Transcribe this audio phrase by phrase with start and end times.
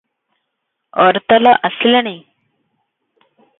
[1.03, 2.17] ଅରତଲ ଆସିଲାଣି?